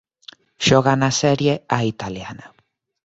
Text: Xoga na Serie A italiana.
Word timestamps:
Xoga 0.65 0.93
na 1.01 1.09
Serie 1.21 1.53
A 1.77 1.79
italiana. 1.93 2.45